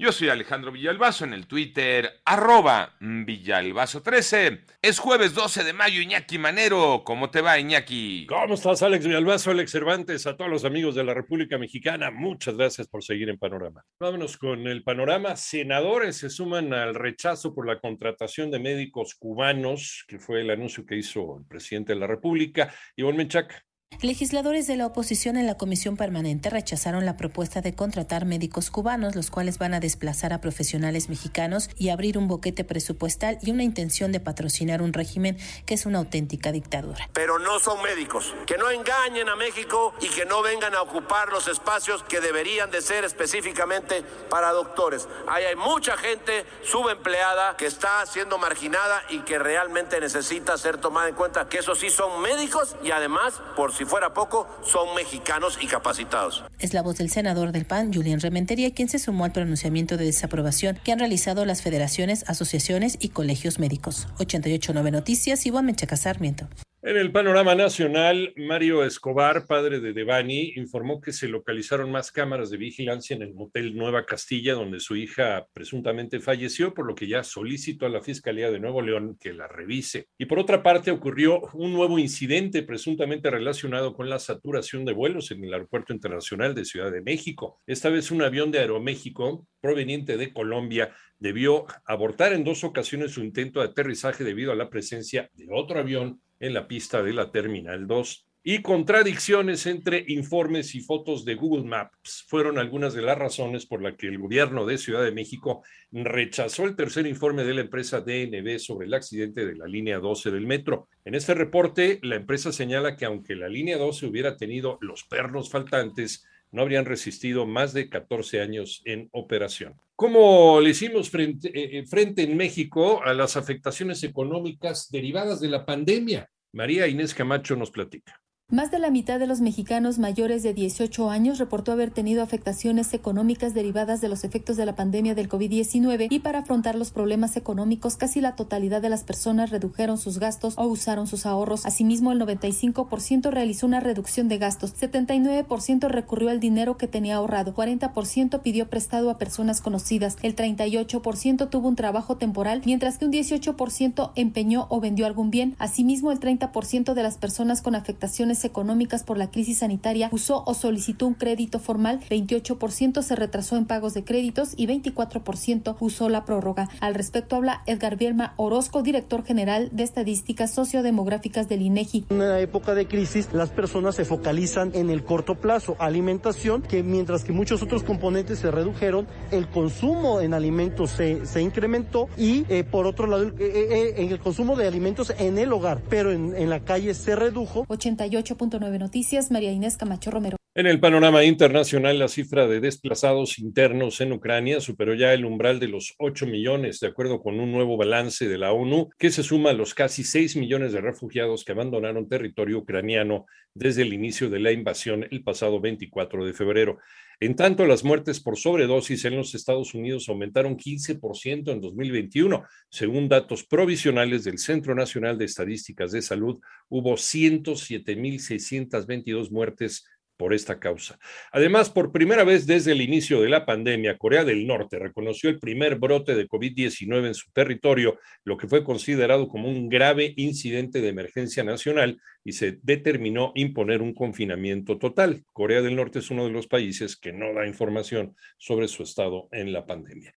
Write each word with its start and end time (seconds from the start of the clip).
Yo 0.00 0.12
soy 0.12 0.28
Alejandro 0.28 0.70
Villalbazo 0.70 1.24
en 1.24 1.32
el 1.32 1.48
Twitter, 1.48 2.20
arroba 2.24 2.94
Villalbazo13. 3.00 4.60
Es 4.80 5.00
jueves 5.00 5.34
12 5.34 5.64
de 5.64 5.72
mayo, 5.72 6.00
Iñaki 6.00 6.38
Manero. 6.38 7.02
¿Cómo 7.04 7.30
te 7.30 7.40
va, 7.40 7.58
Iñaki? 7.58 8.26
¿Cómo 8.28 8.54
estás, 8.54 8.80
Alex 8.84 9.04
Villalbazo, 9.04 9.50
Alex 9.50 9.72
Cervantes? 9.72 10.24
A 10.28 10.36
todos 10.36 10.52
los 10.52 10.64
amigos 10.64 10.94
de 10.94 11.02
la 11.02 11.14
República 11.14 11.58
Mexicana, 11.58 12.12
muchas 12.12 12.56
gracias 12.56 12.86
por 12.86 13.02
seguir 13.02 13.28
en 13.28 13.38
Panorama. 13.38 13.82
Vámonos 13.98 14.36
con 14.38 14.68
el 14.68 14.84
panorama. 14.84 15.34
Senadores 15.34 16.16
se 16.18 16.30
suman 16.30 16.72
al 16.72 16.94
rechazo 16.94 17.52
por 17.52 17.66
la 17.66 17.80
contratación 17.80 18.52
de 18.52 18.60
médicos 18.60 19.16
cubanos, 19.16 20.04
que 20.06 20.20
fue 20.20 20.42
el 20.42 20.50
anuncio 20.50 20.86
que 20.86 20.94
hizo 20.94 21.38
el 21.40 21.46
presidente 21.46 21.94
de 21.94 21.98
la 21.98 22.06
República, 22.06 22.72
Iván 22.94 23.16
Menchaca. 23.16 23.64
Legisladores 24.00 24.68
de 24.68 24.76
la 24.76 24.86
oposición 24.86 25.36
en 25.36 25.48
la 25.48 25.56
comisión 25.56 25.96
permanente 25.96 26.50
rechazaron 26.50 27.04
la 27.04 27.16
propuesta 27.16 27.62
de 27.62 27.74
contratar 27.74 28.26
médicos 28.26 28.70
cubanos, 28.70 29.16
los 29.16 29.28
cuales 29.28 29.58
van 29.58 29.74
a 29.74 29.80
desplazar 29.80 30.32
a 30.32 30.40
profesionales 30.40 31.08
mexicanos 31.08 31.68
y 31.76 31.88
abrir 31.88 32.16
un 32.16 32.28
boquete 32.28 32.62
presupuestal 32.62 33.38
y 33.42 33.50
una 33.50 33.64
intención 33.64 34.12
de 34.12 34.20
patrocinar 34.20 34.82
un 34.82 34.92
régimen 34.92 35.36
que 35.66 35.74
es 35.74 35.84
una 35.84 35.98
auténtica 35.98 36.52
dictadura. 36.52 37.10
Pero 37.12 37.40
no 37.40 37.58
son 37.58 37.82
médicos, 37.82 38.36
que 38.46 38.56
no 38.56 38.70
engañen 38.70 39.28
a 39.28 39.34
México 39.34 39.92
y 40.00 40.08
que 40.10 40.24
no 40.26 40.42
vengan 40.42 40.76
a 40.76 40.82
ocupar 40.82 41.30
los 41.30 41.48
espacios 41.48 42.04
que 42.04 42.20
deberían 42.20 42.70
de 42.70 42.82
ser 42.82 43.02
específicamente 43.02 44.04
para 44.30 44.52
doctores. 44.52 45.08
Ahí 45.26 45.42
hay 45.42 45.56
mucha 45.56 45.96
gente 45.96 46.44
subempleada 46.62 47.56
que 47.56 47.66
está 47.66 48.06
siendo 48.06 48.38
marginada 48.38 49.02
y 49.08 49.18
que 49.22 49.40
realmente 49.40 49.98
necesita 49.98 50.56
ser 50.56 50.76
tomada 50.76 51.08
en 51.08 51.16
cuenta, 51.16 51.48
que 51.48 51.58
esos 51.58 51.80
sí 51.80 51.90
son 51.90 52.22
médicos 52.22 52.76
y 52.84 52.92
además, 52.92 53.42
por 53.56 53.72
si 53.78 53.84
fuera 53.84 54.12
poco, 54.12 54.48
son 54.64 54.92
mexicanos 54.96 55.56
y 55.60 55.68
capacitados. 55.68 56.44
Es 56.58 56.74
la 56.74 56.82
voz 56.82 56.98
del 56.98 57.10
senador 57.10 57.52
del 57.52 57.64
PAN, 57.64 57.94
Julián 57.94 58.18
Rementería, 58.18 58.74
quien 58.74 58.88
se 58.88 58.98
sumó 58.98 59.24
al 59.24 59.30
pronunciamiento 59.30 59.96
de 59.96 60.04
desaprobación 60.04 60.80
que 60.82 60.90
han 60.90 60.98
realizado 60.98 61.44
las 61.44 61.62
federaciones, 61.62 62.24
asociaciones 62.28 62.98
y 63.00 63.10
colegios 63.10 63.60
médicos. 63.60 64.08
889 64.18 64.90
Noticias, 64.90 65.46
Iván 65.46 65.66
Menchaca 65.66 65.96
Sarmiento. 65.96 66.48
En 66.80 66.96
el 66.96 67.10
panorama 67.10 67.56
nacional, 67.56 68.32
Mario 68.36 68.84
Escobar, 68.84 69.48
padre 69.48 69.80
de 69.80 69.92
Devani, 69.92 70.52
informó 70.54 71.00
que 71.00 71.12
se 71.12 71.26
localizaron 71.26 71.90
más 71.90 72.12
cámaras 72.12 72.50
de 72.50 72.56
vigilancia 72.56 73.16
en 73.16 73.22
el 73.22 73.34
motel 73.34 73.76
Nueva 73.76 74.06
Castilla, 74.06 74.54
donde 74.54 74.78
su 74.78 74.94
hija 74.94 75.48
presuntamente 75.52 76.20
falleció, 76.20 76.72
por 76.74 76.86
lo 76.86 76.94
que 76.94 77.08
ya 77.08 77.24
solicitó 77.24 77.86
a 77.86 77.88
la 77.88 78.00
Fiscalía 78.00 78.52
de 78.52 78.60
Nuevo 78.60 78.80
León 78.80 79.18
que 79.20 79.32
la 79.32 79.48
revise. 79.48 80.06
Y 80.18 80.26
por 80.26 80.38
otra 80.38 80.62
parte, 80.62 80.92
ocurrió 80.92 81.40
un 81.54 81.72
nuevo 81.72 81.98
incidente 81.98 82.62
presuntamente 82.62 83.28
relacionado 83.28 83.92
con 83.92 84.08
la 84.08 84.20
saturación 84.20 84.84
de 84.84 84.92
vuelos 84.92 85.32
en 85.32 85.42
el 85.42 85.52
Aeropuerto 85.52 85.92
Internacional 85.92 86.54
de 86.54 86.64
Ciudad 86.64 86.92
de 86.92 87.02
México. 87.02 87.58
Esta 87.66 87.88
vez 87.88 88.12
un 88.12 88.22
avión 88.22 88.52
de 88.52 88.60
Aeroméxico 88.60 89.48
proveniente 89.60 90.16
de 90.16 90.32
Colombia 90.32 90.94
debió 91.18 91.66
abortar 91.84 92.32
en 92.32 92.44
dos 92.44 92.62
ocasiones 92.62 93.10
su 93.10 93.24
intento 93.24 93.58
de 93.58 93.66
aterrizaje 93.66 94.22
debido 94.22 94.52
a 94.52 94.54
la 94.54 94.70
presencia 94.70 95.28
de 95.34 95.48
otro 95.50 95.80
avión 95.80 96.20
en 96.40 96.54
la 96.54 96.66
pista 96.66 97.02
de 97.02 97.12
la 97.12 97.30
Terminal 97.30 97.86
2. 97.86 98.28
Y 98.50 98.62
contradicciones 98.62 99.66
entre 99.66 100.04
informes 100.08 100.74
y 100.74 100.80
fotos 100.80 101.24
de 101.24 101.34
Google 101.34 101.68
Maps 101.68 102.24
fueron 102.28 102.56
algunas 102.58 102.94
de 102.94 103.02
las 103.02 103.18
razones 103.18 103.66
por 103.66 103.82
las 103.82 103.96
que 103.96 104.06
el 104.06 104.18
gobierno 104.18 104.64
de 104.64 104.78
Ciudad 104.78 105.02
de 105.02 105.12
México 105.12 105.62
rechazó 105.90 106.64
el 106.64 106.76
tercer 106.76 107.06
informe 107.06 107.44
de 107.44 107.52
la 107.52 107.60
empresa 107.60 108.00
DNB 108.00 108.58
sobre 108.58 108.86
el 108.86 108.94
accidente 108.94 109.44
de 109.44 109.56
la 109.56 109.66
línea 109.66 109.98
12 109.98 110.30
del 110.30 110.46
metro. 110.46 110.88
En 111.04 111.14
este 111.14 111.34
reporte, 111.34 111.98
la 112.02 112.16
empresa 112.16 112.52
señala 112.52 112.96
que 112.96 113.04
aunque 113.04 113.34
la 113.34 113.48
línea 113.48 113.76
12 113.76 114.06
hubiera 114.06 114.36
tenido 114.36 114.78
los 114.80 115.04
pernos 115.04 115.50
faltantes, 115.50 116.24
no 116.50 116.62
habrían 116.62 116.84
resistido 116.84 117.46
más 117.46 117.72
de 117.72 117.88
14 117.88 118.40
años 118.40 118.82
en 118.84 119.08
operación. 119.12 119.74
¿Cómo 119.96 120.60
le 120.60 120.70
hicimos 120.70 121.10
frente, 121.10 121.50
eh, 121.52 121.84
frente 121.86 122.22
en 122.22 122.36
México 122.36 123.02
a 123.02 123.14
las 123.14 123.36
afectaciones 123.36 124.02
económicas 124.04 124.90
derivadas 124.90 125.40
de 125.40 125.48
la 125.48 125.66
pandemia? 125.66 126.30
María 126.52 126.86
Inés 126.86 127.14
Camacho 127.14 127.56
nos 127.56 127.70
platica. 127.70 128.20
Más 128.50 128.70
de 128.70 128.78
la 128.78 128.88
mitad 128.88 129.18
de 129.18 129.26
los 129.26 129.42
mexicanos 129.42 129.98
mayores 129.98 130.42
de 130.42 130.54
18 130.54 131.10
años 131.10 131.36
reportó 131.36 131.70
haber 131.70 131.90
tenido 131.90 132.22
afectaciones 132.22 132.94
económicas 132.94 133.52
derivadas 133.52 134.00
de 134.00 134.08
los 134.08 134.24
efectos 134.24 134.56
de 134.56 134.64
la 134.64 134.74
pandemia 134.74 135.14
del 135.14 135.28
COVID-19 135.28 136.06
y 136.08 136.20
para 136.20 136.38
afrontar 136.38 136.74
los 136.74 136.90
problemas 136.90 137.36
económicos 137.36 137.96
casi 137.96 138.22
la 138.22 138.36
totalidad 138.36 138.80
de 138.80 138.88
las 138.88 139.04
personas 139.04 139.50
redujeron 139.50 139.98
sus 139.98 140.18
gastos 140.18 140.54
o 140.56 140.66
usaron 140.66 141.06
sus 141.06 141.26
ahorros. 141.26 141.66
Asimismo, 141.66 142.10
el 142.10 142.22
95% 142.22 143.30
realizó 143.30 143.66
una 143.66 143.80
reducción 143.80 144.28
de 144.28 144.38
gastos, 144.38 144.74
79% 144.80 145.88
recurrió 145.88 146.30
al 146.30 146.40
dinero 146.40 146.78
que 146.78 146.88
tenía 146.88 147.16
ahorrado, 147.16 147.54
40% 147.54 148.40
pidió 148.40 148.70
prestado 148.70 149.10
a 149.10 149.18
personas 149.18 149.60
conocidas, 149.60 150.16
el 150.22 150.34
38% 150.34 151.50
tuvo 151.50 151.68
un 151.68 151.76
trabajo 151.76 152.16
temporal, 152.16 152.62
mientras 152.64 152.96
que 152.96 153.04
un 153.04 153.12
18% 153.12 154.12
empeñó 154.14 154.68
o 154.70 154.80
vendió 154.80 155.04
algún 155.04 155.30
bien. 155.30 155.54
Asimismo, 155.58 156.12
el 156.12 156.18
30% 156.18 156.94
de 156.94 157.02
las 157.02 157.18
personas 157.18 157.60
con 157.60 157.74
afectaciones 157.74 158.37
económicas 158.44 159.02
por 159.02 159.18
la 159.18 159.30
crisis 159.30 159.58
sanitaria 159.58 160.08
usó 160.12 160.42
o 160.46 160.54
solicitó 160.54 161.06
un 161.06 161.14
crédito 161.14 161.58
formal, 161.58 162.00
28% 162.10 163.02
se 163.02 163.16
retrasó 163.16 163.56
en 163.56 163.66
pagos 163.66 163.94
de 163.94 164.04
créditos 164.04 164.54
y 164.56 164.66
24% 164.66 165.76
usó 165.80 166.08
la 166.08 166.24
prórroga. 166.24 166.68
Al 166.80 166.94
respecto 166.94 167.36
habla 167.36 167.62
Edgar 167.66 167.96
Bielma 167.96 168.34
Orozco, 168.36 168.82
director 168.82 169.24
general 169.24 169.68
de 169.72 169.82
estadísticas 169.82 170.52
sociodemográficas 170.52 171.48
del 171.48 171.62
INEGI. 171.62 172.06
En 172.10 172.18
la 172.18 172.40
época 172.40 172.74
de 172.74 172.86
crisis, 172.86 173.28
las 173.32 173.50
personas 173.50 173.94
se 173.94 174.04
focalizan 174.04 174.70
en 174.74 174.90
el 174.90 175.04
corto 175.04 175.36
plazo, 175.36 175.76
alimentación, 175.78 176.62
que 176.62 176.82
mientras 176.82 177.24
que 177.24 177.32
muchos 177.32 177.62
otros 177.62 177.82
componentes 177.82 178.38
se 178.38 178.50
redujeron, 178.50 179.06
el 179.30 179.48
consumo 179.48 180.20
en 180.20 180.34
alimentos 180.34 180.90
se, 180.90 181.26
se 181.26 181.42
incrementó 181.42 182.08
y 182.16 182.44
eh, 182.48 182.64
por 182.64 182.86
otro 182.86 183.06
lado, 183.06 183.28
eh, 183.28 183.32
eh, 183.38 183.94
en 183.96 184.10
el 184.10 184.18
consumo 184.18 184.56
de 184.56 184.66
alimentos 184.66 185.12
en 185.18 185.38
el 185.38 185.52
hogar, 185.52 185.82
pero 185.88 186.12
en, 186.12 186.34
en 186.36 186.50
la 186.50 186.60
calle 186.60 186.94
se 186.94 187.16
redujo. 187.16 187.64
88 187.68 188.27
8.9 188.34 188.78
Noticias, 188.78 189.30
María 189.30 189.52
Inés 189.52 189.76
Camacho 189.76 190.10
Romero. 190.10 190.37
En 190.58 190.66
el 190.66 190.80
panorama 190.80 191.22
internacional, 191.22 192.00
la 192.00 192.08
cifra 192.08 192.48
de 192.48 192.58
desplazados 192.58 193.38
internos 193.38 194.00
en 194.00 194.10
Ucrania 194.10 194.60
superó 194.60 194.94
ya 194.94 195.14
el 195.14 195.24
umbral 195.24 195.60
de 195.60 195.68
los 195.68 195.94
8 195.98 196.26
millones, 196.26 196.80
de 196.80 196.88
acuerdo 196.88 197.20
con 197.20 197.38
un 197.38 197.52
nuevo 197.52 197.76
balance 197.76 198.26
de 198.26 198.38
la 198.38 198.50
ONU, 198.50 198.88
que 198.98 199.12
se 199.12 199.22
suma 199.22 199.50
a 199.50 199.52
los 199.52 199.72
casi 199.72 200.02
6 200.02 200.34
millones 200.34 200.72
de 200.72 200.80
refugiados 200.80 201.44
que 201.44 201.52
abandonaron 201.52 202.08
territorio 202.08 202.58
ucraniano 202.58 203.26
desde 203.54 203.82
el 203.82 203.92
inicio 203.92 204.30
de 204.30 204.40
la 204.40 204.50
invasión 204.50 205.06
el 205.08 205.22
pasado 205.22 205.60
24 205.60 206.26
de 206.26 206.34
febrero. 206.34 206.78
En 207.20 207.36
tanto, 207.36 207.64
las 207.64 207.84
muertes 207.84 208.18
por 208.18 208.36
sobredosis 208.36 209.04
en 209.04 209.16
los 209.16 209.36
Estados 209.36 209.74
Unidos 209.74 210.08
aumentaron 210.08 210.56
15% 210.56 211.52
en 211.52 211.60
2021. 211.60 212.42
Según 212.68 213.08
datos 213.08 213.44
provisionales 213.44 214.24
del 214.24 214.38
Centro 214.38 214.74
Nacional 214.74 215.18
de 215.18 215.26
Estadísticas 215.26 215.92
de 215.92 216.02
Salud, 216.02 216.40
hubo 216.68 216.94
107.622 216.94 219.30
muertes 219.30 219.84
por 220.18 220.34
esta 220.34 220.58
causa. 220.58 220.98
Además, 221.32 221.70
por 221.70 221.92
primera 221.92 222.24
vez 222.24 222.46
desde 222.46 222.72
el 222.72 222.82
inicio 222.82 223.22
de 223.22 223.30
la 223.30 223.46
pandemia, 223.46 223.96
Corea 223.96 224.24
del 224.24 224.46
Norte 224.46 224.78
reconoció 224.78 225.30
el 225.30 225.38
primer 225.38 225.76
brote 225.76 226.14
de 226.14 226.28
COVID-19 226.28 227.06
en 227.06 227.14
su 227.14 227.30
territorio, 227.32 227.98
lo 228.24 228.36
que 228.36 228.48
fue 228.48 228.64
considerado 228.64 229.28
como 229.28 229.48
un 229.48 229.68
grave 229.68 230.12
incidente 230.16 230.82
de 230.82 230.88
emergencia 230.88 231.44
nacional 231.44 231.98
y 232.24 232.32
se 232.32 232.58
determinó 232.62 233.32
imponer 233.36 233.80
un 233.80 233.94
confinamiento 233.94 234.76
total. 234.76 235.24
Corea 235.32 235.62
del 235.62 235.76
Norte 235.76 236.00
es 236.00 236.10
uno 236.10 236.26
de 236.26 236.32
los 236.32 236.48
países 236.48 236.96
que 236.96 237.12
no 237.12 237.32
da 237.32 237.46
información 237.46 238.14
sobre 238.36 238.68
su 238.68 238.82
estado 238.82 239.28
en 239.30 239.52
la 239.52 239.64
pandemia. 239.64 240.14